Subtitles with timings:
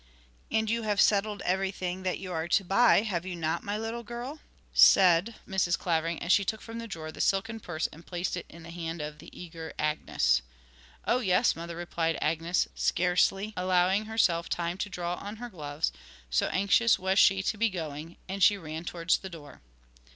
[0.49, 4.01] 'And you have settled everything that you are to buy, have you not, my little
[4.01, 4.39] girl?'
[4.73, 5.77] said Mrs.
[5.77, 8.71] Clavering, as she took from the drawer the silken purse and placed it in the
[8.71, 10.41] hand of the eager Agnes.
[11.05, 15.91] 'Oh yes, mother,' replied Agnes, scarcely allowing herself time to draw on her gloves,
[16.31, 19.61] so anxious was she to be going, and she ran towards the door.